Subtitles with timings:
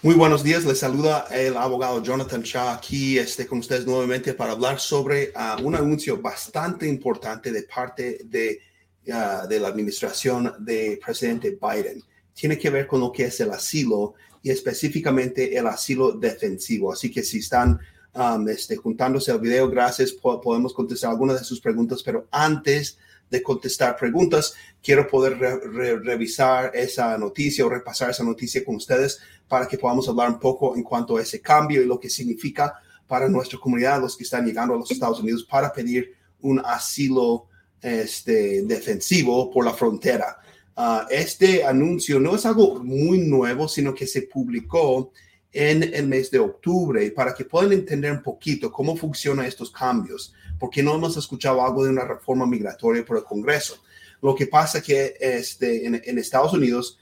[0.00, 4.52] Muy buenos días, les saluda el abogado Jonathan Shaw aquí este, con ustedes nuevamente para
[4.52, 8.60] hablar sobre uh, un anuncio bastante importante de parte de,
[9.08, 12.00] uh, de la administración de presidente Biden.
[12.32, 16.92] Tiene que ver con lo que es el asilo y específicamente el asilo defensivo.
[16.92, 17.80] Así que si están
[18.14, 22.98] um, este, juntándose al video, gracias, podemos contestar algunas de sus preguntas, pero antes
[23.30, 24.54] de contestar preguntas.
[24.82, 30.30] Quiero poder revisar esa noticia o repasar esa noticia con ustedes para que podamos hablar
[30.30, 32.74] un poco en cuanto a ese cambio y lo que significa
[33.06, 37.46] para nuestra comunidad, los que están llegando a los Estados Unidos para pedir un asilo
[37.80, 40.38] este, defensivo por la frontera.
[40.76, 45.10] Uh, este anuncio no es algo muy nuevo, sino que se publicó
[45.52, 50.34] en el mes de octubre para que puedan entender un poquito cómo funcionan estos cambios
[50.58, 53.82] porque no hemos escuchado algo de una reforma migratoria por el Congreso.
[54.20, 56.98] Lo que pasa que este, en, Estados Unidos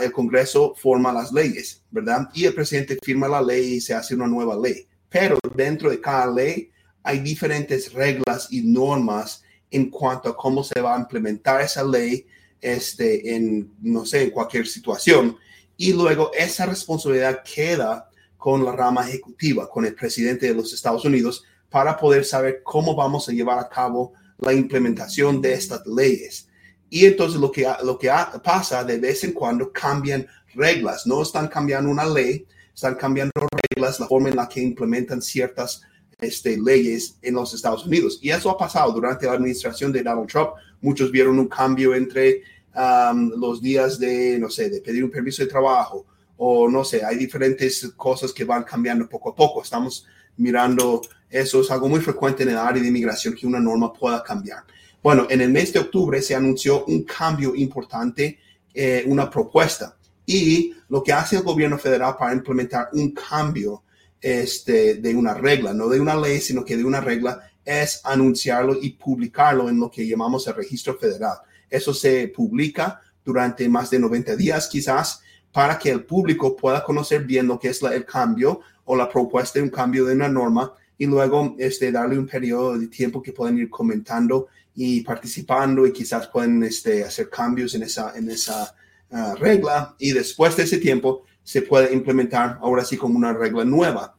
[0.00, 2.28] el Congreso forma las leyes, ¿verdad?
[2.34, 4.86] Y el presidente firma la ley y se hace una nueva ley.
[5.08, 6.70] Pero dentro de cada ley
[7.02, 12.26] hay diferentes reglas y normas en cuanto a cómo se va a implementar esa ley
[12.60, 15.36] este, en, no sé, en cualquier situación.
[15.76, 21.04] Y luego esa responsabilidad queda con la rama ejecutiva, con el presidente de los Estados
[21.04, 26.48] Unidos, para poder saber cómo vamos a llevar a cabo la implementación de estas leyes.
[26.90, 28.10] Y entonces lo que, lo que
[28.44, 33.32] pasa de vez en cuando cambian reglas, no están cambiando una ley, están cambiando
[33.70, 35.82] reglas, la forma en la que implementan ciertas
[36.20, 38.18] este, leyes en los Estados Unidos.
[38.22, 40.50] Y eso ha pasado durante la administración de Donald Trump.
[40.80, 42.42] Muchos vieron un cambio entre
[42.74, 46.06] los días de, no sé, de pedir un permiso de trabajo
[46.36, 49.62] o no sé, hay diferentes cosas que van cambiando poco a poco.
[49.62, 50.06] Estamos
[50.36, 54.22] mirando eso es algo muy frecuente en el área de inmigración que una norma pueda
[54.22, 54.64] cambiar.
[55.02, 58.38] Bueno, en el mes de octubre se anunció un cambio importante,
[58.74, 59.96] eh, una propuesta.
[60.26, 63.82] Y lo que hace el gobierno federal para implementar un cambio
[64.20, 68.76] este, de una regla, no de una ley, sino que de una regla, es anunciarlo
[68.80, 71.38] y publicarlo en lo que llamamos el registro federal.
[71.72, 77.24] Eso se publica durante más de 90 días quizás para que el público pueda conocer
[77.24, 80.72] bien lo que es el cambio o la propuesta de un cambio de una norma
[80.98, 85.92] y luego este, darle un periodo de tiempo que pueden ir comentando y participando y
[85.92, 88.74] quizás pueden este, hacer cambios en esa, en esa
[89.10, 93.64] ah, regla y después de ese tiempo se puede implementar ahora sí como una regla
[93.64, 94.16] nueva.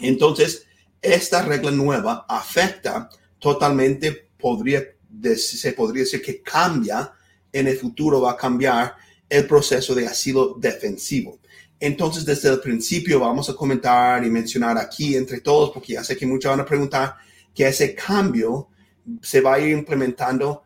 [0.00, 0.66] Entonces,
[1.00, 4.82] esta regla nueva afecta totalmente, podría,
[5.36, 7.12] se podría decir que cambia,
[7.52, 8.94] en el futuro va a cambiar
[9.28, 11.38] el proceso de asilo defensivo.
[11.78, 16.16] Entonces, desde el principio vamos a comentar y mencionar aquí entre todos, porque ya sé
[16.16, 17.16] que muchos van a preguntar
[17.54, 18.68] que ese cambio
[19.20, 20.62] se va a ir implementando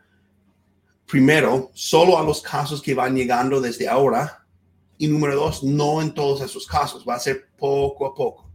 [1.06, 4.46] primero solo a los casos que van llegando desde ahora
[4.98, 8.50] y número dos, no en todos esos casos, va a ser poco a poco.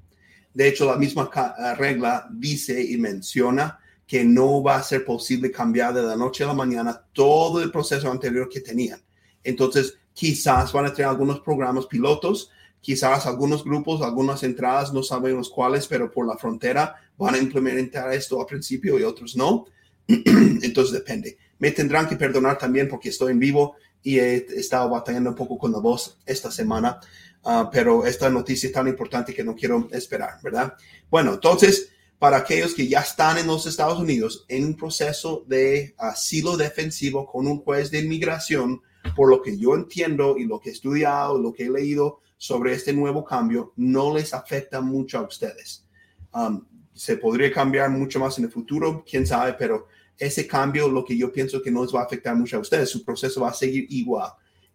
[0.54, 3.80] De hecho, la misma eh, regla dice y menciona
[4.12, 7.72] que no va a ser posible cambiar de la noche a la mañana todo el
[7.72, 9.02] proceso anterior que tenían.
[9.42, 12.52] Entonces, Quizás van a tener algunos programas pilotos,
[12.82, 18.12] quizás algunos grupos, algunas entradas, no sabemos cuáles, pero por la frontera van a implementar
[18.14, 19.66] esto al principio y otros no.
[20.08, 21.38] Entonces depende.
[21.60, 25.58] Me tendrán que perdonar también porque estoy en vivo y he estado batallando un poco
[25.58, 27.00] con la voz esta semana,
[27.46, 30.74] ah, pero esta noticia es tan importante que no quiero esperar, ¿verdad?
[31.10, 31.90] Bueno, entonces,
[32.22, 37.26] para aquellos que ya están en los Estados Unidos en un proceso de asilo defensivo
[37.26, 38.80] con un juez de inmigración,
[39.16, 42.74] por lo que yo entiendo y lo que he estudiado, lo que he leído sobre
[42.74, 45.84] este nuevo cambio, no les afecta mucho a ustedes.
[46.32, 51.04] Um, se podría cambiar mucho más en el futuro, quién sabe, pero ese cambio, lo
[51.04, 53.50] que yo pienso que no les va a afectar mucho a ustedes, su proceso va
[53.50, 54.32] a seguir igual.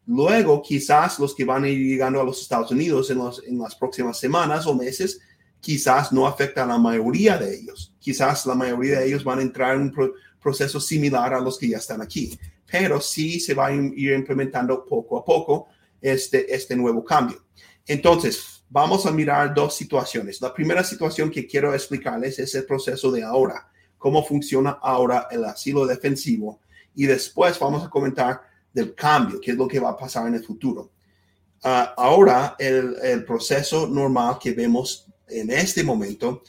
[0.07, 3.77] Luego, quizás los que van a ir llegando a los Estados Unidos en, en las
[3.77, 5.21] próximas semanas o meses,
[5.67, 7.93] quizás no afecta a la mayoría de ellos.
[7.99, 11.71] Quizás la mayoría de ellos van a entrar en un proceso similar a los que
[11.71, 12.39] ya están aquí
[12.71, 15.69] pero sí se va a ir implementando poco a poco
[16.01, 17.45] este, este nuevo cambio.
[17.87, 20.41] Entonces, vamos a mirar dos situaciones.
[20.41, 25.45] La primera situación que quiero explicarles es el proceso de ahora, cómo funciona ahora el
[25.45, 26.61] asilo defensivo
[26.95, 28.43] y después vamos a comentar
[28.73, 30.91] del cambio, qué es lo que va a pasar en el futuro.
[31.63, 36.43] Ah, ahora, el, el proceso normal que vemos en este momento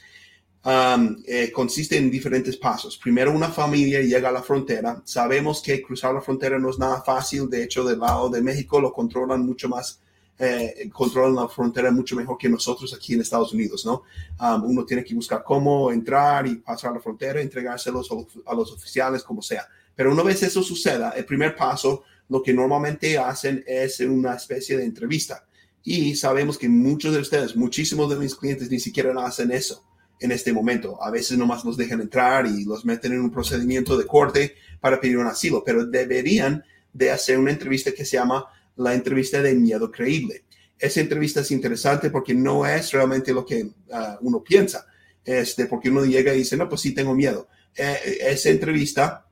[0.64, 2.98] Um, eh, consiste en diferentes pasos.
[2.98, 5.00] Primero, una familia llega a la frontera.
[5.04, 7.48] Sabemos que cruzar la frontera no es nada fácil.
[7.48, 10.00] De hecho, del lado de México lo controlan mucho más,
[10.38, 14.02] eh, controlan la frontera mucho mejor que nosotros aquí en Estados Unidos, ¿no?
[14.40, 18.10] Um, uno tiene que buscar cómo entrar y pasar la frontera, entregárselos
[18.44, 19.66] a los oficiales, como sea.
[19.94, 24.76] Pero una vez eso suceda, el primer paso, lo que normalmente hacen es una especie
[24.76, 25.47] de entrevista
[25.90, 29.86] Y sabemos que muchos de ustedes, muchísimos de mis clientes ni siquiera hacen eso
[30.20, 31.02] en este momento.
[31.02, 35.00] A veces nomás los dejan entrar y los meten en un procedimiento de corte para
[35.00, 36.62] pedir un asilo, pero deberían
[36.92, 38.44] de hacer una entrevista que se llama
[38.76, 40.44] la entrevista de miedo creíble.
[40.78, 44.84] Esa entrevista es interesante porque no es realmente lo que ah, uno piensa,
[45.24, 47.48] este, porque uno llega y dice, no, pues sí tengo miedo.
[47.74, 49.26] Eh, esa entrevista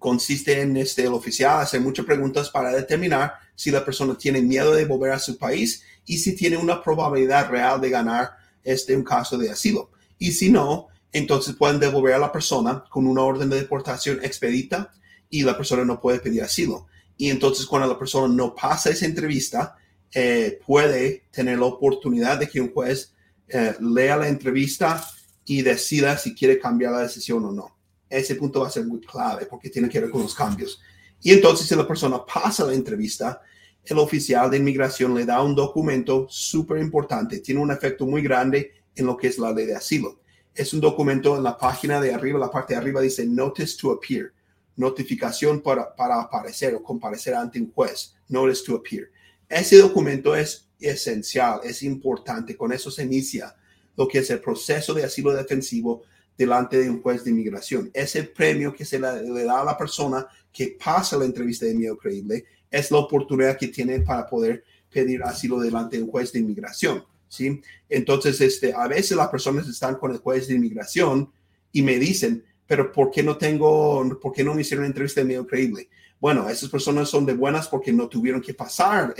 [0.00, 4.72] consiste en este, el oficial hacer muchas preguntas para determinar si la persona tiene miedo
[4.72, 8.30] de volver a su país y si tiene una probabilidad real de ganar
[8.62, 9.90] este, un caso de asilo.
[10.18, 14.92] Y si no, entonces pueden devolver a la persona con una orden de deportación expedita
[15.28, 16.86] y la persona no puede pedir asilo.
[17.16, 19.76] Y entonces cuando la persona no pasa esa entrevista,
[20.12, 23.12] eh, puede tener la oportunidad de que un juez
[23.48, 25.04] eh, lea la entrevista
[25.44, 27.76] y decida si quiere cambiar la decisión o no.
[28.08, 30.80] Ese punto va a ser muy clave porque tiene que ver con los cambios.
[31.20, 33.40] Y entonces si la persona pasa la entrevista,
[33.84, 38.72] el oficial de inmigración le da un documento súper importante, tiene un efecto muy grande
[38.94, 40.20] en lo que es la ley de asilo.
[40.54, 43.92] Es un documento en la página de arriba, la parte de arriba dice Notice to
[43.92, 44.32] Appear,
[44.76, 49.08] notificación para, para aparecer o comparecer ante un juez, Notice to Appear.
[49.48, 52.56] Ese documento es esencial, es importante.
[52.56, 53.54] Con eso se inicia
[53.96, 56.02] lo que es el proceso de asilo defensivo
[56.36, 57.90] delante de un juez de inmigración.
[57.92, 61.74] Es el premio que se le, da a la persona que pasa la entrevista de
[61.74, 62.44] miedo creíble.
[62.70, 67.04] Es la oportunidad que tiene para poder pedir asilo delante de un juez de inmigración.
[67.28, 67.60] ¿sí?
[67.88, 71.30] Entonces, este, a veces las personas están con el juez de inmigración
[71.72, 75.20] y me dicen, pero ¿por qué no tengo, por qué no me hicieron una entrevista
[75.20, 75.88] de miedo creíble?
[76.18, 79.14] Bueno, esas personas son de buenas porque no tuvieron que pasar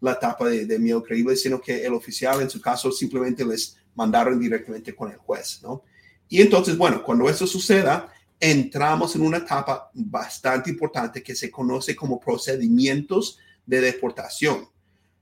[0.00, 3.76] la etapa de, de miedo creíble, sino que el oficial en su caso simplemente les
[3.94, 5.82] mandaron directamente con el juez, ¿no?
[6.28, 11.96] Y entonces, bueno, cuando eso suceda, entramos en una etapa bastante importante que se conoce
[11.96, 14.68] como procedimientos de deportación.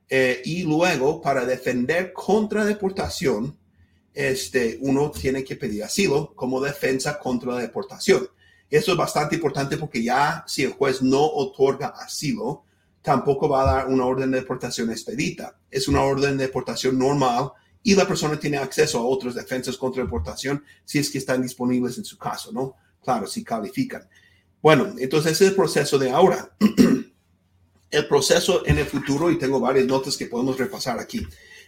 [0.09, 3.57] Eh, y luego, para defender contra deportación,
[4.13, 8.27] este, uno tiene que pedir asilo como defensa contra la deportación.
[8.69, 12.63] Eso es bastante importante porque ya si el juez no otorga asilo,
[13.01, 15.55] tampoco va a dar una orden de deportación expedita.
[15.71, 17.51] Es una orden de deportación normal
[17.87, 21.97] y la persona tiene acceso a otras defensas contra deportación si es que están disponibles
[21.97, 22.75] en su caso, ¿no?
[23.01, 24.05] Claro, si califican.
[24.61, 26.51] Bueno, entonces ese es el proceso de ahora.
[27.91, 31.25] el proceso en el futuro, y tengo varias notas que podemos repasar aquí.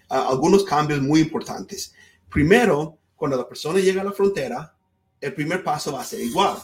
[0.09, 1.93] Ah, algunos cambios muy importantes.
[2.29, 4.75] Primero, cuando la persona llega a la frontera,
[5.21, 6.57] el primer paso va a ser igual.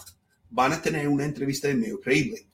[0.50, 2.46] Van a tener una entrevista de medio creíble.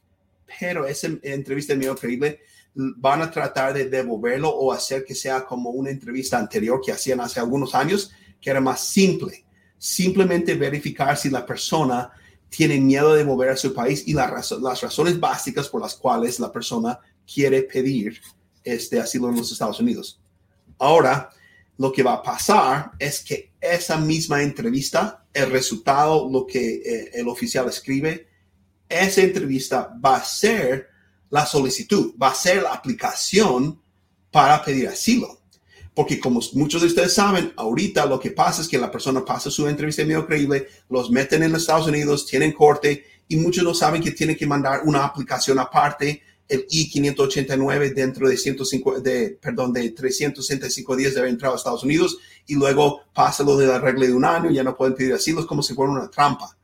[0.59, 2.41] Pero esa entrevista de medio creíble
[2.73, 7.19] van a tratar de devolverlo o hacer que sea como una entrevista anterior que hacían
[7.19, 9.45] hace algunos años, que era más simple.
[9.77, 12.11] Simplemente verificar si la persona
[12.49, 16.51] tiene miedo de volver a su país y las razones básicas por las cuales la
[16.51, 18.19] persona quiere pedir
[18.63, 20.19] este asilo en los Estados Unidos.
[20.77, 21.29] Ahora,
[21.77, 27.11] lo que va a pasar es que esa misma entrevista, el resultado, lo que eh,
[27.13, 28.27] el oficial escribe,
[28.87, 30.90] esa entrevista va a ser
[31.31, 33.81] la solicitud, va a ser la aplicación
[34.29, 35.39] para pedir asilo.
[35.93, 39.49] Porque como muchos de ustedes saben, ahorita lo que pasa es que la persona pasa
[39.49, 43.73] su entrevista medio creíble, los meten en los Estados Unidos, tienen corte y muchos no
[43.73, 49.71] saben que tienen que mandar una aplicación aparte, el I-589 dentro de, 105, de, perdón,
[49.71, 53.79] de 365 días de haber entrado a Estados Unidos y luego pasa lo de la
[53.79, 56.57] regla de un año, ya no pueden pedir asilo, es como si fuera una trampa.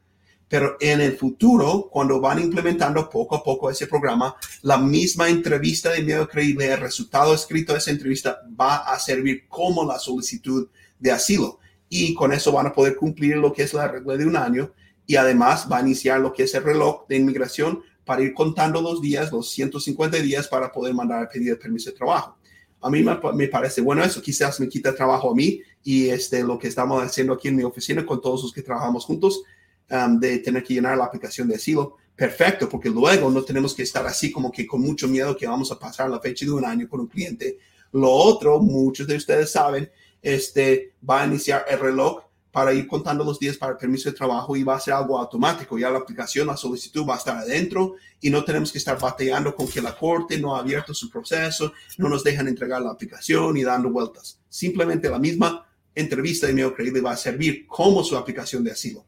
[0.49, 5.91] Pero en el futuro, cuando van implementando poco a poco ese programa, la misma entrevista
[5.91, 10.69] de miedo creíble, el resultado escrito de esa entrevista va a servir como la solicitud
[10.99, 11.59] de asilo.
[11.89, 14.71] Y con eso van a poder cumplir lo que es la regla de un año
[15.05, 18.81] y además va a iniciar lo que es el reloj de inmigración para ir contando
[18.81, 22.37] los días, los 150 días para poder mandar el pedido de permiso de trabajo.
[22.81, 26.59] A mí me, parece bueno eso, quizás me quita trabajo a mí y este, lo
[26.59, 29.41] que estamos haciendo aquí en mi oficina con todos los que trabajamos juntos
[29.89, 33.83] Um, de tener que llenar la aplicación de asilo, perfecto, porque luego no tenemos que
[33.83, 36.65] estar así como que con mucho miedo que vamos a pasar la fecha de un
[36.65, 37.57] año con un cliente.
[37.93, 39.89] Lo otro, muchos de ustedes saben,
[40.21, 42.19] este, va a iniciar el reloj
[42.51, 45.17] para ir contando los días para el permiso de trabajo y va a ser algo
[45.17, 45.77] automático.
[45.77, 49.55] Ya la aplicación, la solicitud va a estar adentro y no tenemos que estar batallando
[49.55, 53.55] con que la corte no ha abierto su proceso, no nos dejan entregar la aplicación
[53.55, 54.37] y dando vueltas.
[54.49, 55.65] Simplemente la misma
[55.95, 59.05] entrevista de medio creíble va a servir como su aplicación de asilo.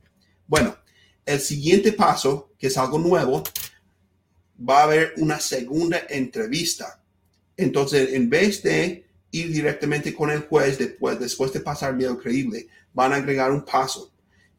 [0.50, 0.76] Bueno,
[1.28, 3.44] el siguiente paso, que es algo nuevo,
[4.68, 7.04] va a haber una segunda entrevista.
[7.56, 13.14] Entonces, en vez de ir directamente con el juez después, de pasar miedo creíble, van
[13.14, 14.12] a agregar un paso.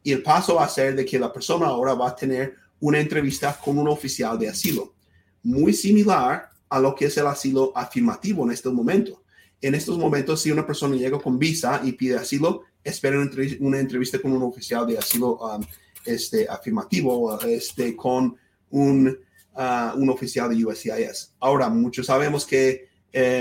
[0.04, 3.00] Y el paso va a ser de que la persona ahora va a tener una
[3.00, 4.94] entrevista con un oficial de asilo,
[5.42, 9.24] muy similar a lo que es el asilo afirmativo en este momento.
[9.62, 13.18] en estos momentos, si una persona llega con visa y pide asilo, espera
[13.60, 15.64] una entrevista con un oficial de asilo um,
[16.04, 18.36] este, afirmativo este, con
[18.70, 19.08] un,
[19.54, 21.34] uh, un oficial de USCIS.
[21.40, 22.88] Ahora, muchos sabemos que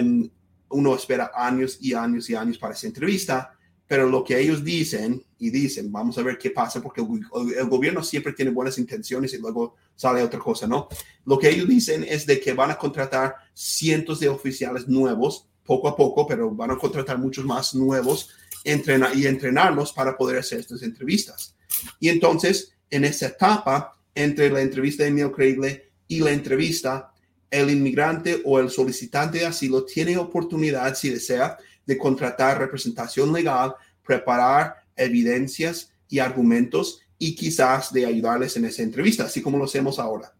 [0.02, 0.30] um,
[0.70, 3.56] uno espera años y años y años para esa entrevista,
[3.88, 8.04] pero lo que ellos dicen y dicen, vamos a ver qué pasa, porque el, gobierno
[8.04, 10.88] siempre tiene buenas intenciones y luego sale otra cosa, ¿no?
[11.26, 15.88] Lo que ellos dicen es de que van a contratar cientos de oficiales nuevos poco
[15.88, 18.30] a poco, pero van a contratar muchos más nuevos
[18.64, 21.56] entrenar, y entrenarlos para poder hacer estas entrevistas.
[22.00, 27.12] Y entonces, en esa etapa, entre la entrevista de medio creíble y la entrevista,
[27.52, 33.76] el inmigrante o el solicitante de asilo tiene oportunidad, si desea, de contratar representación legal,
[34.06, 40.00] preparar evidencias y argumentos y quizás de ayudarles en esa entrevista, así como lo hacemos
[40.00, 40.34] ahora.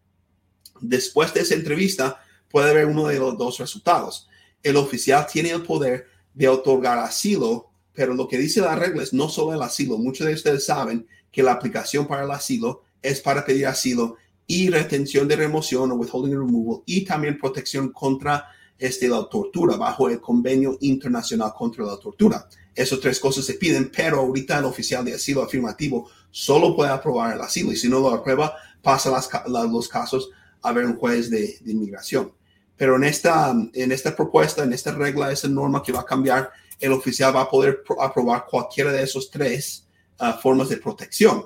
[0.80, 4.28] Después de esa entrevista, puede haber uno de los dos resultados
[4.62, 9.12] el oficial tiene el poder de otorgar asilo, pero lo que dice la regla es
[9.12, 9.98] no solo el asilo.
[9.98, 14.16] Muchos de ustedes saben que la aplicación para el asilo es para pedir asilo
[14.46, 20.08] y retención de remoción o withholding removal y también protección contra este, la tortura bajo
[20.08, 22.48] el convenio internacional contra la tortura.
[22.74, 27.34] Esas tres cosas se piden, pero ahorita el oficial de asilo afirmativo solo puede aprobar
[27.34, 29.10] el asilo y si no lo aprueba, pasa
[29.46, 30.30] los casos
[30.62, 32.32] a ver un juez de inmigración.
[32.76, 36.50] Pero en esta, en esta propuesta, en esta regla, esa norma que va a cambiar,
[36.80, 39.86] el oficial va a poder aprobar cualquiera de esos tres
[40.18, 41.44] ah, formas de protección.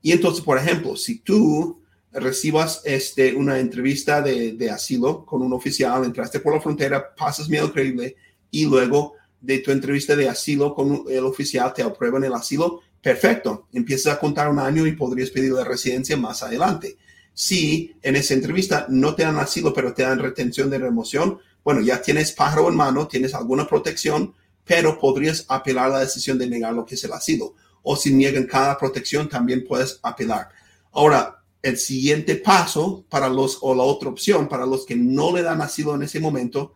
[0.00, 5.52] Y entonces, por ejemplo, si tú recibas este, una entrevista de, de, asilo con un
[5.52, 8.16] oficial, entraste por la frontera, pasas miedo creíble
[8.50, 13.66] y luego de tu entrevista de asilo con el oficial te aprueban el asilo, perfecto,
[13.72, 16.96] empiezas a contar un año y podrías pedir la residencia más adelante
[17.36, 21.82] si en esa entrevista no te dan asilo, pero te dan retención de remoción, bueno,
[21.82, 24.32] ya tienes pájaro en mano, tienes alguna protección,
[24.66, 27.54] pero podrías apelar la decisión de negar lo que es el asilo.
[27.82, 30.50] O si niegan cada protección, también puedes apelar.
[30.92, 35.42] Ahora, el siguiente paso para los, o la otra opción, para los que no le
[35.42, 36.74] dan asilo en ese momento,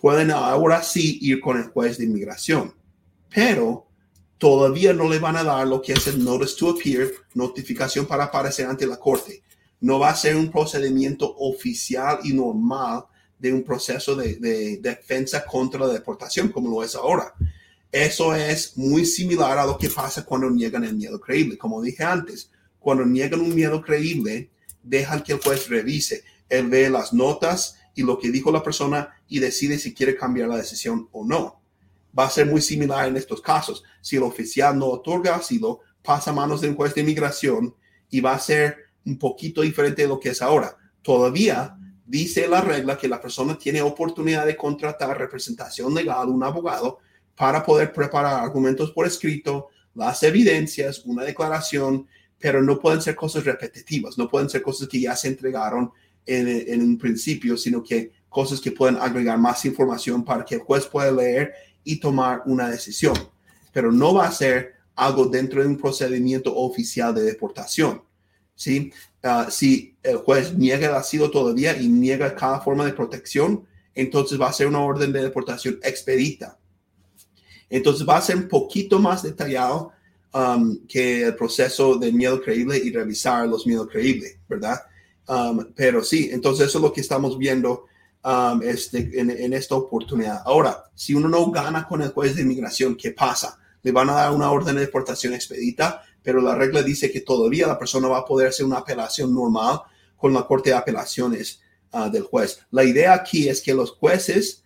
[0.00, 2.74] pueden ahora sí ir con el juez de inmigración.
[3.28, 3.88] Pero
[4.38, 8.24] todavía no le van a dar lo que es el notice to appear, notificación para
[8.24, 9.42] aparecer ante la corte
[9.80, 13.04] no va a ser un procedimiento oficial y normal
[13.38, 17.34] de un proceso de, defensa contra la deportación como lo es ahora.
[17.92, 21.56] Eso es muy similar a lo que pasa cuando niegan el miedo creíble.
[21.56, 24.50] Como dije antes, cuando niegan un miedo creíble,
[24.82, 26.24] dejan que el juez revise.
[26.48, 30.48] Él ve las notas y lo que dijo la persona y decide si quiere cambiar
[30.48, 31.60] la decisión o no.
[32.18, 33.84] Va a ser muy similar en estos casos.
[34.00, 37.74] Si el oficial no otorga asilo, pasa a manos de un juez de inmigración
[38.10, 40.76] y va a ser un poquito diferente de lo que es ahora.
[41.02, 41.76] Todavía
[42.06, 46.98] dice la regla que la persona tiene oportunidad de contratar representación legal, un abogado,
[47.34, 52.06] para poder preparar argumentos por escrito, las evidencias, una declaración,
[52.38, 55.90] pero no pueden ser cosas repetitivas, no pueden ser cosas que ya se entregaron
[56.24, 60.60] en, en un principio, sino que cosas que pueden agregar más información para que el
[60.60, 61.52] juez pueda leer
[61.84, 63.14] y tomar una decisión.
[63.72, 68.02] Pero no va a ser algo dentro de un procedimiento oficial de deportación.
[68.56, 68.92] ¿Sí?
[69.22, 74.40] Ah, si el juez niega el asilo todavía y niega cada forma de protección, entonces
[74.40, 76.58] va a ser una orden de deportación expedita.
[77.68, 79.92] Entonces va a ser un poquito más detallado
[80.32, 84.80] um, que el proceso de miedo creíble y revisar los miedos creíbles, ¿verdad?
[85.28, 87.86] Um, pero sí, entonces eso es lo que estamos viendo
[88.24, 90.42] um, este, en, en, esta oportunidad.
[90.44, 93.58] Ahora, si uno no gana con el juez de inmigración, ¿qué pasa?
[93.82, 97.68] Le van a dar una orden de deportación expedita, pero la regla dice que todavía
[97.68, 99.82] la persona va a poder hacer una apelación normal
[100.16, 101.60] con la Corte de Apelaciones
[101.92, 102.58] ah, del juez.
[102.72, 104.64] La idea aquí es que los jueces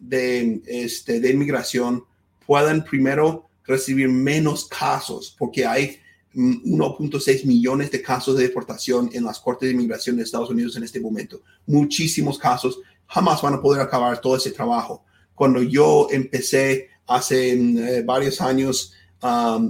[0.00, 2.02] de, este, de inmigración
[2.46, 5.98] puedan primero recibir menos casos, porque hay
[6.34, 10.84] 1.6 millones de casos de deportación en las Cortes de Inmigración de Estados Unidos en
[10.84, 11.42] este momento.
[11.66, 12.80] Muchísimos casos.
[13.06, 15.04] Jamás van a poder acabar todo ese trabajo.
[15.34, 18.94] Cuando yo empecé hace eh, varios años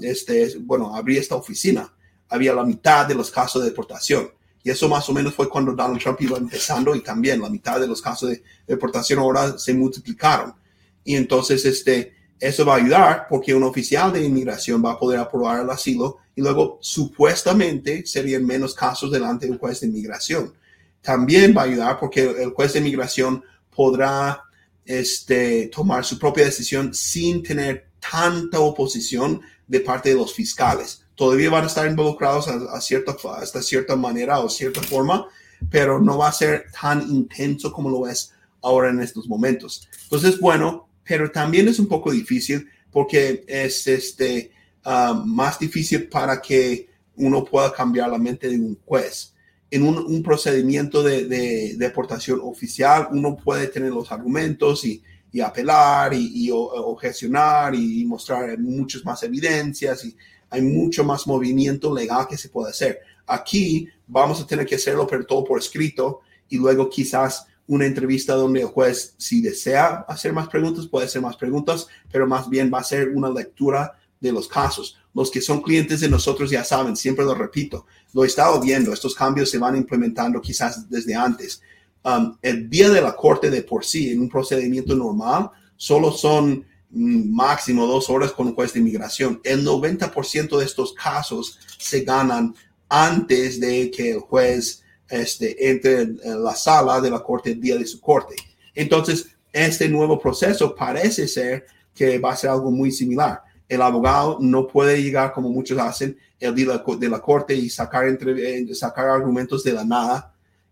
[0.03, 1.93] este, bueno, abrí esta oficina,
[2.29, 4.31] había la mitad de los casos de deportación.
[4.63, 7.81] Y eso más o menos fue cuando Donald Trump iba empezando y también la mitad
[7.81, 10.55] de los casos de deportación ahora se multiplicaron.
[11.03, 15.19] Y entonces este, eso va a ayudar porque un oficial de inmigración va a poder
[15.19, 20.55] aprobar el asilo y luego supuestamente serían menos casos delante del juez de inmigración.
[21.01, 23.43] También va a ayudar porque el juez de inmigración
[23.75, 24.45] podrá
[24.85, 31.05] este, tomar su propia decisión sin tener tanta oposición de parte de los fiscales.
[31.15, 35.27] Todavía van a estar involucrados a, cierta, hasta cierta manera o cierta forma,
[35.71, 39.89] pero no va a ser tan intenso como lo es ahora en estos momentos.
[40.05, 44.53] Entonces, bueno, pero también es un poco difícil porque es este,
[44.85, 49.35] ah, más difícil para que uno pueda cambiar la mente de un juez.
[49.71, 55.03] En un, procedimiento de, deportación oficial, uno puede tener los argumentos y,
[55.39, 60.17] apelar y, objecionar y mostrar muchas más evidencias y
[60.49, 62.99] hay mucho más movimiento legal que se puede hacer.
[63.27, 68.35] Aquí vamos a tener que hacerlo, pero todo por escrito y luego quizás una entrevista
[68.35, 72.69] donde el juez, si desea hacer más preguntas, puede hacer más preguntas, pero más bien
[72.75, 74.99] va a ser una lectura de los casos.
[75.15, 78.93] Los que son clientes de nosotros ya saben, siempre lo repito, lo he estado viendo,
[78.93, 81.63] estos cambios se van implementando quizás desde antes.
[82.03, 86.65] Um, el día de la corte de por sí, en un procedimiento normal, solo son
[86.91, 89.41] mm, máximo dos horas con un juez de inmigración.
[89.45, 92.55] El 90% de estos casos se ganan
[92.89, 97.77] antes de que el juez este, entre en la sala de la corte el día
[97.77, 98.35] de su corte.
[98.75, 103.43] Entonces, este nuevo proceso parece ser que va a ser algo muy similar.
[103.69, 108.07] El abogado no puede llegar como muchos hacen el día de la corte y sacar,
[108.07, 110.30] entre, eh, sacar argumentos de la nada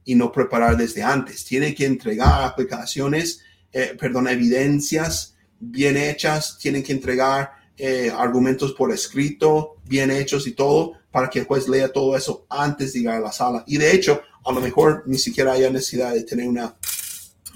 [0.09, 1.45] y no preparar desde antes.
[1.45, 8.91] Tiene que entregar aplicaciones, eh, perdón, evidencias bien hechas, tienen que entregar eh, argumentos por
[8.91, 13.17] escrito, bien hechos y todo, para que el juez lea todo eso antes de llegar
[13.17, 13.65] a la sala.
[13.67, 16.75] Y de hecho, a lo mejor ni siquiera haya necesidad de tener una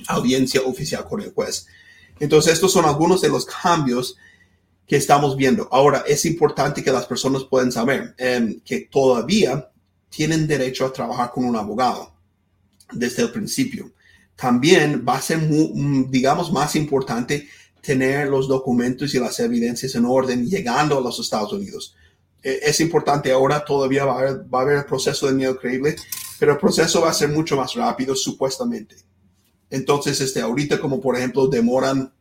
[0.08, 1.66] audiencia oficial con el juez.
[2.20, 4.18] Entonces, estos son algunos de los cambios
[4.86, 5.70] que estamos viendo.
[5.72, 9.70] Ahora, es importante que las personas puedan saber em, que todavía
[10.10, 12.11] tienen derecho a trabajar con un abogado
[12.92, 13.92] desde el principio.
[14.36, 17.48] También va a ser, mm, digamos, más importante
[17.80, 21.96] tener los documentos y las evidencias en orden llegando a los Estados Unidos.
[22.42, 25.58] E, es importante ahora, todavía va a, haber, va a haber el proceso de miedo
[25.58, 25.96] creíble
[26.42, 28.96] pero el proceso va a ser mucho más rápido supuestamente.
[29.70, 32.12] Entonces, este, ahorita como por ejemplo demoran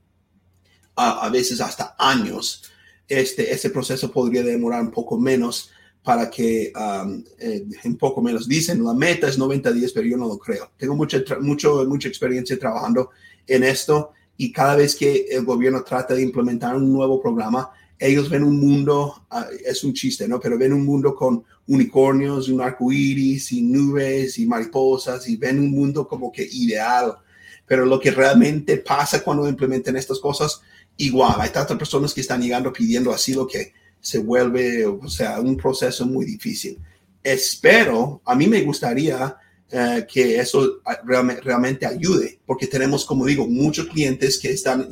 [0.95, 2.71] a, veces hasta años,
[3.07, 5.71] este, ese proceso podría demorar un poco menos
[6.03, 10.17] para que um, eh, un poco menos dicen la meta es 90 días, pero yo
[10.17, 10.71] no lo creo.
[10.77, 13.11] Tengo mucha, mucho, mucha experiencia trabajando
[13.47, 18.29] en esto y cada vez que el gobierno trata de implementar un nuevo programa, ellos
[18.29, 20.39] ven un mundo, ah, es un chiste, ¿no?
[20.39, 25.59] Pero ven un mundo con unicornios, un arco iris y nubes y mariposas y ven
[25.59, 27.15] un mundo como que ideal.
[27.67, 30.61] Pero lo que realmente pasa cuando implementan estas cosas,
[30.97, 35.55] igual, hay tantas personas que están llegando pidiendo asilo que se vuelve, o sea, un
[35.55, 36.79] proceso muy difícil.
[37.23, 39.37] Espero, a mí me gustaría
[39.71, 44.89] eh, que eso ah, realmente, ayude, porque tenemos, como digo, muchos clientes que están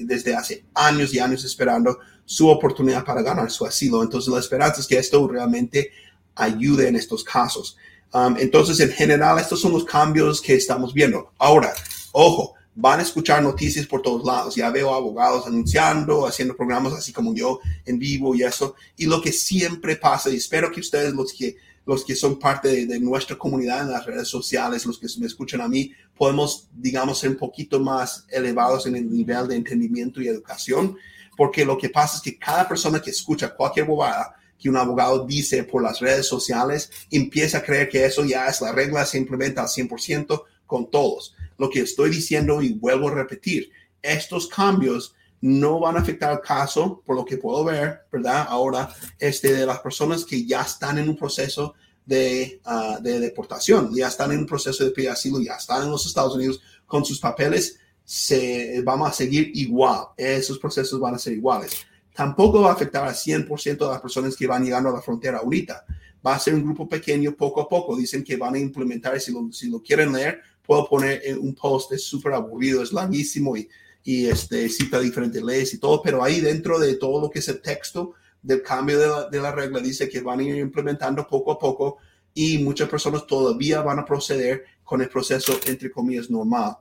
[0.00, 4.02] desde hace años y años esperando su oportunidad para ganar su asilo.
[4.02, 5.90] Entonces, la esperanza es que esto realmente
[6.34, 7.76] ayude en estos casos.
[8.14, 11.32] Um, entonces, en general, estos son los cambios que estamos viendo.
[11.38, 11.74] Ahora,
[12.12, 14.54] ojo, van a escuchar noticias por todos lados.
[14.54, 18.74] Ya veo abogados anunciando, haciendo programas así como yo en vivo y eso.
[18.96, 22.86] Y lo que siempre pasa, y espero que ustedes, los que, los que son parte
[22.86, 27.18] de, nuestra comunidad en las redes sociales, los que me escuchan a mí, podemos, digamos,
[27.18, 30.96] ser un poquito más elevados en el nivel de entendimiento y educación
[31.36, 35.26] porque lo que pasa es que cada persona que escucha cualquier bobada que un abogado
[35.26, 39.18] dice por las redes sociales, empieza a creer que eso ya es la regla, se
[39.18, 41.34] implementa al 100% con todos.
[41.58, 46.40] Lo que estoy diciendo y vuelvo a repetir, estos cambios no van a afectar el
[46.40, 48.46] caso, por lo que puedo ver, ¿verdad?
[48.48, 48.88] Ahora,
[49.18, 51.74] este, de las personas que ya están en un proceso
[52.06, 55.90] de, ah, de deportación, ya están en un proceso de pedir asilo, ya están en
[55.90, 60.06] los Estados Unidos con sus papeles, se, vamos a seguir igual.
[60.16, 61.86] Esos procesos van a ser iguales.
[62.14, 65.38] Tampoco va a afectar al 100% de las personas que van llegando a la frontera
[65.38, 65.84] ahorita.
[66.24, 67.96] Va a ser un grupo pequeño poco a poco.
[67.96, 71.92] Dicen que van a implementar, si lo, si lo quieren leer, puedo poner un post,
[71.92, 73.68] es súper aburrido, es larguísimo y,
[74.04, 77.48] y este, cita diferentes leyes y todo, pero ahí dentro de todo lo que es
[77.48, 81.26] el texto del cambio de la, de la regla, dice que van a ir implementando
[81.26, 81.98] poco a poco
[82.34, 86.76] y muchas personas todavía van a proceder con el proceso, entre comillas, normal.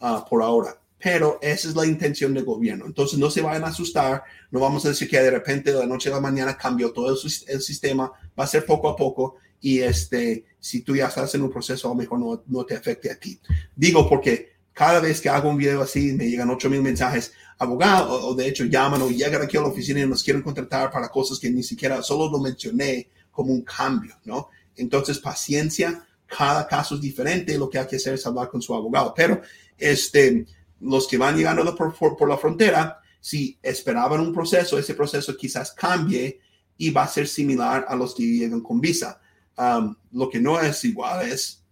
[0.00, 0.78] Ah, por ahora.
[0.98, 2.86] Pero esa es la intención del gobierno.
[2.86, 4.24] Entonces no se vayan a asustar.
[4.50, 7.10] No vamos a decir que de repente de la noche a la mañana cambió todo
[7.10, 7.18] el,
[7.48, 8.12] el sistema.
[8.38, 9.36] Va a ser poco a poco.
[9.60, 12.76] Y este, si tú ya estás en un proceso, a lo mejor no, no te
[12.76, 13.40] afecte a ti.
[13.74, 18.26] Digo porque cada vez que hago un video así, me llegan 8 mil mensajes, abogado,
[18.26, 21.08] o, de hecho llaman o llegan aquí a la oficina y nos quieren contratar para
[21.08, 24.50] cosas que ni siquiera solo lo mencioné como un cambio, ¿no?
[24.76, 28.74] Entonces, paciencia, cada caso es diferente, lo que hay que hacer es hablar con su
[28.74, 29.40] abogado, pero
[29.78, 30.46] este,
[30.80, 36.40] los que van llegando por, la frontera, si esperaban un proceso, ese proceso quizás cambie
[36.76, 39.20] y va a ser similar a los que llegan con visa.
[39.58, 41.62] Um, lo que no es igual es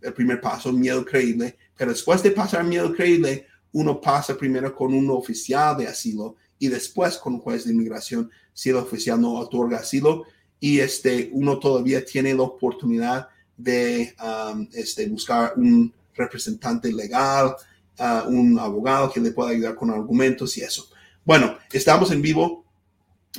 [0.00, 4.94] el primer paso, miedo creíble, pero después de pasar miedo creíble, uno pasa primero con
[4.94, 9.34] un oficial de asilo y después con un juez de inmigración si el oficial no
[9.34, 10.24] otorga asilo
[10.60, 17.54] y este, uno todavía tiene la oportunidad de um, este, buscar un representante legal,
[17.98, 20.88] uh, un abogado que le pueda ayudar con argumentos y eso.
[21.24, 22.64] Bueno, estamos en vivo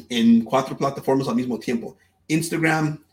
[0.10, 1.98] en cuatro plataformas al mismo tiempo.
[2.28, 3.04] Instagram,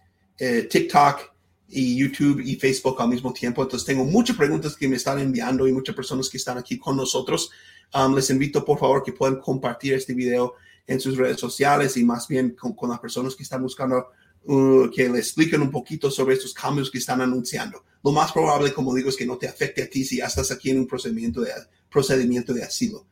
[0.44, 1.20] eh, TikTok
[1.68, 3.62] y YouTube y Facebook al mismo tiempo.
[3.62, 6.96] Entonces tengo muchas preguntas que me están enviando y muchas personas que están aquí con
[6.96, 7.52] nosotros.
[7.94, 12.02] Um, les invito por favor que puedan compartir este video en sus redes sociales y
[12.02, 14.09] más bien con, las personas que están buscando
[14.46, 17.85] uh, que le expliquen un poquito sobre estos cambios que están anunciando.
[18.02, 20.50] Lo más probable, como digo, es que no te afecte a ti si ya estás
[20.50, 21.52] aquí en un procedimiento de,
[21.88, 23.07] procedimiento de asilo.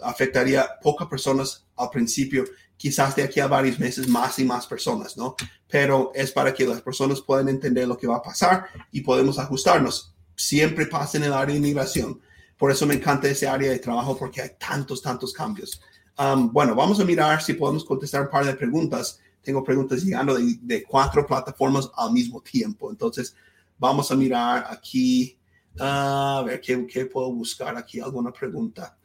[0.00, 2.46] Afectaría a pocas personas al principio
[2.80, 5.36] quizás de aquí a varios meses más y más personas, ¿no?
[5.68, 9.38] Pero es para que las personas puedan entender lo que va a pasar y podemos
[9.38, 10.14] ajustarnos.
[10.34, 12.18] Siempre pasa en el área de inmigración.
[12.56, 15.82] Por eso me encanta ese área de trabajo porque hay tantos, tantos cambios.
[16.18, 19.20] Um, bueno, vamos a mirar si podemos contestar un par de preguntas.
[19.42, 22.90] Tengo preguntas llegando de, de cuatro plataformas al mismo tiempo.
[22.90, 23.36] Entonces,
[23.78, 25.38] vamos a mirar aquí.
[25.78, 28.00] a ver, ¿qué, ¿qué puedo buscar aquí?
[28.00, 28.96] ¿Alguna pregunta?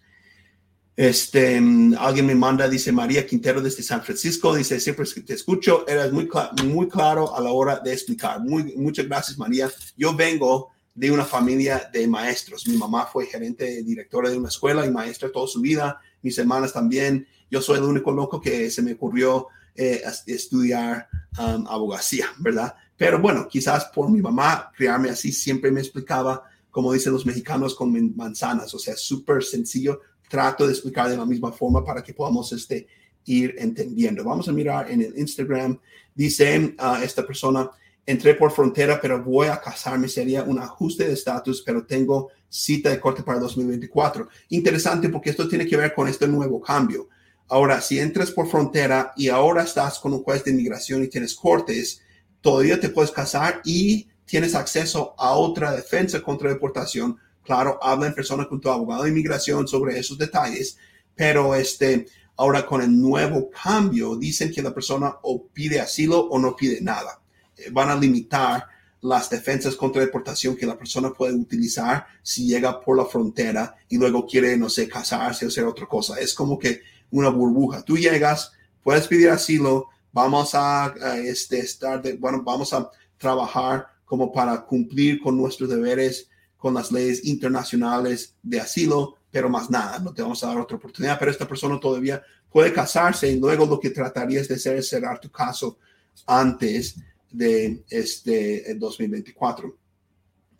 [0.97, 1.61] Este,
[1.99, 6.29] alguien me manda, dice María Quintero desde San Francisco, dice, siempre te escucho, eres muy,
[6.63, 8.39] muy claro a la hora de explicar.
[8.39, 9.69] Muy, muchas gracias, María.
[9.97, 12.65] Yo vengo de una familia de maestros.
[12.67, 15.99] Mi mamá fue gerente, directora de una escuela y maestra toda su vida.
[16.21, 17.27] Mis hermanas también.
[17.51, 22.73] Yo soy el único loco que se me ocurrió eh, estudiar um, abogacía, ¿verdad?
[22.97, 27.75] Pero bueno, quizás por mi mamá criarme así, siempre me explicaba, como dicen los mexicanos,
[27.75, 32.13] con manzanas, o sea, súper sencillo, trato de explicar de la misma forma para que
[32.13, 32.87] podamos este,
[33.25, 34.23] ir entendiendo.
[34.23, 35.79] Vamos a mirar en el Instagram.
[36.13, 37.69] Dice uh, esta persona,
[38.05, 40.07] entré por frontera, pero voy a casarme.
[40.07, 44.27] Sería un ajuste de estatus, pero tengo cita de corte para 2024.
[44.49, 47.09] Interesante porque esto tiene que ver con este nuevo cambio.
[47.47, 51.35] Ahora, si entras por frontera y ahora estás con un juez de inmigración y tienes
[51.35, 52.01] cortes,
[52.41, 58.15] todavía te puedes casar y tienes acceso a otra defensa contra deportación Claro, habla en
[58.15, 60.77] persona con tu abogado de inmigración sobre esos detalles,
[61.15, 66.39] pero este, ahora con el nuevo cambio, dicen que la persona o pide asilo o
[66.39, 67.21] no pide nada.
[67.55, 68.65] Eh, van a limitar
[69.01, 73.97] las defensas contra deportación que la persona puede utilizar si llega por la frontera y
[73.97, 76.19] luego quiere, no sé, casarse o hacer otra cosa.
[76.19, 76.81] Es como que
[77.11, 77.83] una burbuja.
[77.83, 78.53] Tú llegas,
[78.83, 85.21] puedes pedir asilo, vamos a, este, estar, de, bueno, vamos a trabajar como para cumplir
[85.21, 86.29] con nuestros deberes
[86.65, 90.77] con las leyes internacionales de asilo, pero más nada, no te vamos a dar otra
[90.77, 94.89] oportunidad, pero esta persona todavía puede casarse y luego lo que tratarías de hacer es
[94.89, 95.77] cerrar tu caso
[96.25, 96.95] antes
[97.29, 99.77] de este 2024.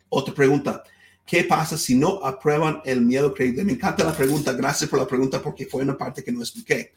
[0.08, 0.84] Otra pregunta,
[1.26, 3.64] ¿qué pasa si no aprueban el miedo creíble?
[3.64, 6.92] Me encanta la pregunta, gracias por la pregunta porque fue una parte que no expliqué.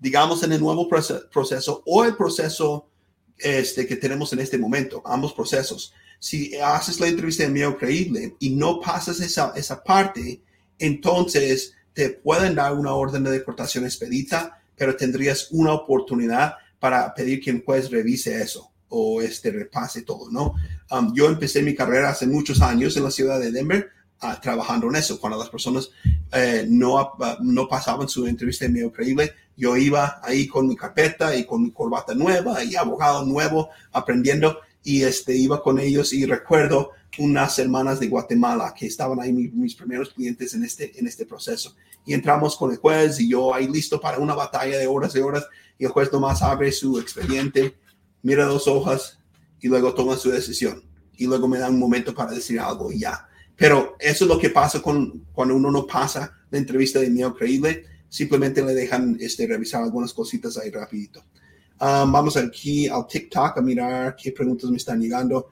[0.00, 2.88] Digamos en el nuevo proceso o el proceso
[3.36, 8.34] este, que tenemos en este momento, ambos procesos si haces la entrevista de miedo creíble
[8.38, 10.40] y no pasas esa, esa parte,
[10.78, 17.40] entonces te pueden dar una orden de deportación expedita, pero tendrías una oportunidad para pedir
[17.40, 20.54] que el juez revise eso o este repase todo, ¿no?
[20.90, 23.90] Um, yo empecé mi carrera hace muchos años en la ciudad de Denver
[24.22, 25.20] uh, trabajando en eso.
[25.20, 25.90] Cuando las personas
[26.32, 30.76] eh, no, uh, no pasaban su entrevista de medio creíble, yo iba ahí con mi
[30.76, 36.14] carpeta y con mi corbata nueva y abogado nuevo aprendiendo y este, iba con ellos
[36.14, 41.06] y recuerdo unas hermanas de Guatemala que estaban ahí mis, primeros clientes en este, en
[41.06, 41.76] este proceso.
[42.06, 45.18] Y entramos con el juez y yo ahí listo para una batalla de horas y
[45.18, 45.44] horas
[45.78, 47.76] y el juez nomás abre su expediente,
[48.22, 49.18] mira dos hojas
[49.60, 50.82] y luego toma su decisión.
[51.18, 53.28] Y luego me da un momento para decir algo y ya.
[53.56, 57.34] Pero eso es lo que pasa con, cuando uno no pasa la entrevista de miedo
[57.34, 57.84] creíble.
[58.08, 61.22] Simplemente le dejan este, revisar algunas cositas ahí rapidito.
[61.80, 65.48] Um, vamos aquí al TikTok a mirar qué preguntas me están llegando.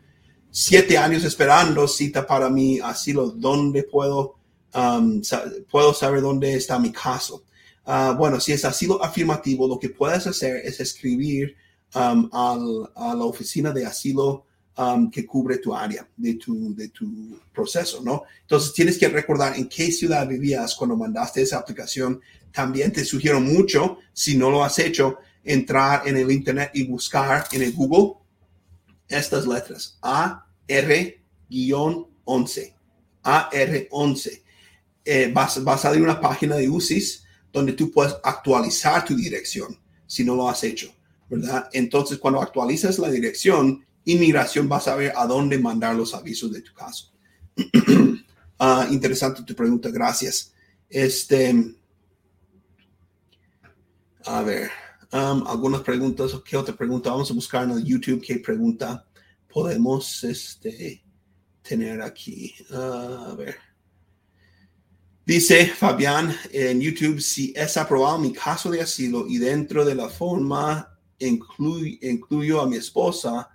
[0.51, 3.31] Siete años esperando cita para mi asilo.
[3.31, 4.37] ¿Dónde puedo,
[4.75, 5.21] um,
[5.71, 7.45] puedo saber dónde está mi caso?
[7.87, 11.55] Uh, bueno, si es asilo afirmativo, lo que puedes hacer es escribir
[11.95, 14.45] um, al, a la oficina de asilo
[15.11, 18.25] que cubre tu área de tu, de tu proceso, ¿no?
[18.43, 22.21] Entonces tienes que recordar en qué ciudad vivías cuando mandaste esa aplicación.
[22.53, 27.47] También te sugiero mucho, si no lo has hecho, entrar en el Internet y buscar
[27.53, 28.15] en el Google
[29.09, 29.99] estas letras.
[30.03, 31.17] AR-11.
[33.23, 34.43] AR11.
[35.05, 39.15] Eh, vas, vas, a ir a una página de UCIS donde tú puedes actualizar tu
[39.15, 40.93] dirección si no lo has hecho,
[41.29, 41.69] ¿verdad?
[41.73, 46.63] Entonces, cuando actualizas la dirección, inmigración va a saber a dónde mandar los avisos de
[46.63, 47.13] tu caso.
[48.59, 50.55] Ah, interesante tu pregunta, gracias.
[50.89, 51.75] Este,
[54.25, 54.71] a ver,
[55.17, 56.33] um, algunas preguntas.
[56.45, 57.11] ¿Qué otra pregunta?
[57.11, 59.07] Vamos a buscar en el YouTube qué pregunta
[59.49, 61.03] podemos este,
[61.63, 62.55] tener aquí.
[62.71, 63.57] a ver.
[65.25, 70.09] Dice Fabián en YouTube, si es aprobado mi caso de asilo y dentro de la
[70.09, 73.49] forma incluyo a mi esposa,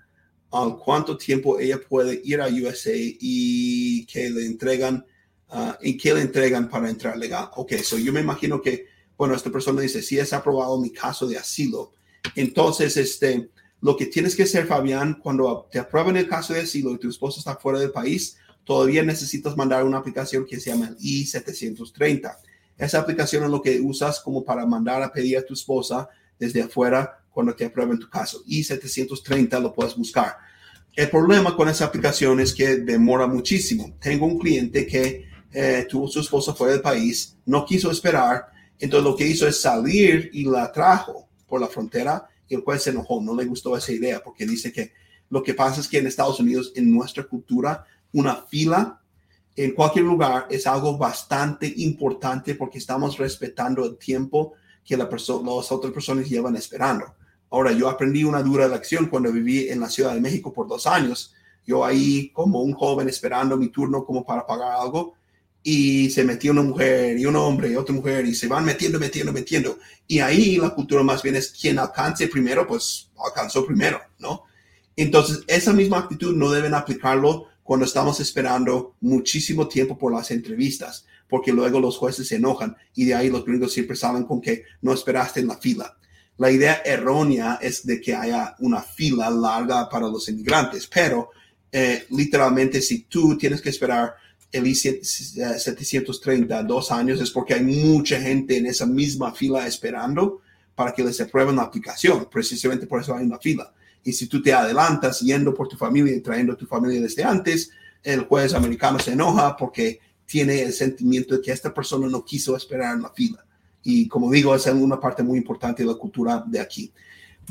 [0.51, 5.05] ¿a cuánto tiempo ella puede ir a USA y que le entregan,
[5.49, 7.49] uh, y que le entregan para entrar legal?
[7.55, 8.87] Ok, so yo me imagino que,
[9.21, 11.93] bueno, esta persona dice, si es aprobado mi caso de asilo,
[12.33, 16.89] entonces, este, lo que tienes que hacer, Fabián, cuando te aprueben el caso de asilo
[16.89, 20.87] y tu esposa está fuera del país, todavía necesitas mandar una aplicación que se llama
[20.87, 22.35] el I-730.
[22.75, 26.63] Esa aplicación es lo que usas como para mandar a pedir a tu esposa desde
[26.63, 28.41] afuera cuando te aprueben tu caso.
[28.47, 30.35] I-730 lo puedes buscar.
[30.95, 33.95] El problema con esa aplicación es que demora muchísimo.
[34.01, 38.49] Tengo un cliente que eh, tuvo su esposa fuera del país, no quiso esperar,
[38.81, 42.83] entonces lo que hizo es salir y la trajo por la frontera y el juez
[42.83, 44.91] se enojó, no le gustó esa idea porque dice que
[45.29, 49.01] lo que pasa es que en Estados Unidos, en nuestra cultura, una fila
[49.55, 55.71] en cualquier lugar es algo bastante importante porque estamos respetando el tiempo que la las
[55.71, 57.05] otras personas llevan esperando.
[57.49, 60.87] Ahora, yo aprendí una dura lección cuando viví en la Ciudad de México por dos
[60.87, 61.33] años.
[61.65, 65.15] Yo ahí como un joven esperando mi turno como para pagar algo
[65.63, 68.99] y se metió una mujer y un hombre y otra mujer y se van metiendo,
[68.99, 69.77] metiendo, metiendo.
[70.07, 74.43] Y ahí la cultura más bien es quien alcance primero, pues alcanzó primero, ¿no?
[74.95, 81.05] Entonces, esa misma actitud no deben aplicarlo cuando estamos esperando muchísimo tiempo por las entrevistas,
[81.29, 84.63] porque luego los jueces se enojan y de ahí los gringos siempre salen con que
[84.81, 85.97] no esperaste en la fila.
[86.37, 91.29] La idea errónea es de que haya una fila larga para los inmigrantes, pero
[91.71, 94.15] eh, literalmente si tú tienes que esperar
[94.51, 100.41] el I-730 dos años es porque hay mucha gente en esa misma fila esperando
[100.75, 102.27] para que les aprueben la aplicación.
[102.29, 103.73] Precisamente por eso hay una fila.
[104.03, 107.23] Y si tú te adelantas yendo por tu familia y trayendo a tu familia desde
[107.23, 107.71] antes,
[108.03, 112.55] el juez americano se enoja porque tiene el sentimiento de que esta persona no quiso
[112.55, 113.45] esperar en la fila.
[113.83, 116.91] Y como digo, es una parte muy importante de la cultura de aquí.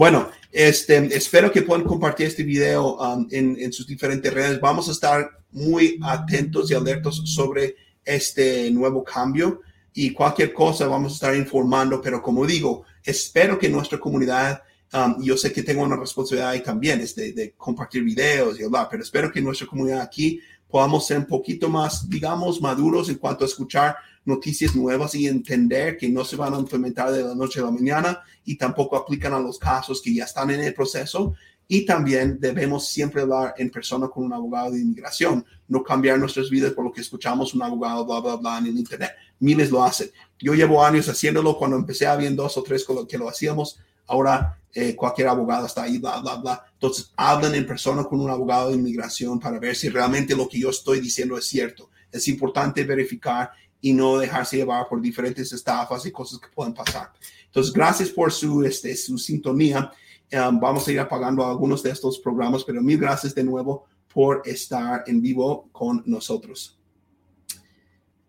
[0.00, 4.58] Bueno, este, espero que puedan compartir este video um, en, sus diferentes redes.
[4.58, 9.60] Vamos a estar muy atentos y alertos sobre este nuevo cambio
[9.92, 12.00] y cualquier cosa vamos a estar informando.
[12.00, 16.64] Pero como digo, espero que nuestra comunidad Um, yo sé que tengo una responsabilidad ahí
[16.64, 21.18] también, es de, compartir videos y hablar, pero espero que nuestra comunidad aquí podamos ser
[21.18, 26.24] un poquito más, digamos, maduros en cuanto a escuchar noticias nuevas y entender que no
[26.24, 29.58] se van a implementar de la noche a la mañana y tampoco aplican a los
[29.58, 31.34] casos que ya están en el proceso.
[31.66, 36.50] Y también debemos siempre hablar en persona con un abogado de inmigración, no cambiar nuestras
[36.50, 39.12] vidas por lo que escuchamos un abogado, bla, bla, bla, en el Internet.
[39.38, 40.10] Miles lo hacen.
[40.40, 41.56] Yo llevo años haciéndolo.
[41.56, 43.78] Cuando empecé, había dos o tres que lo hacíamos.
[44.06, 46.64] Ahora eh, cualquier abogado está ahí, bla, bla, bla.
[46.80, 50.58] Entonces, hablan en persona con un abogado de inmigración para ver si realmente lo que
[50.58, 51.90] yo estoy diciendo es cierto.
[52.10, 53.50] Es importante verificar
[53.82, 57.12] y no dejarse llevar por diferentes estafas y cosas que pueden pasar.
[57.44, 59.92] Entonces, gracias por su, este, su sintonía.
[60.32, 64.40] Um, vamos a ir apagando algunos de estos programas, pero mil gracias de nuevo por
[64.46, 66.78] estar en vivo con nosotros.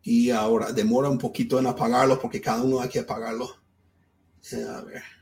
[0.01, 3.49] Y ahora demora un poquito en apagarlo porque cada uno hay que apagarlo.
[4.51, 5.20] Eh, a ver.